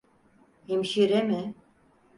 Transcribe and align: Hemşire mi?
Hemşire 0.67 1.21
mi? 1.23 1.53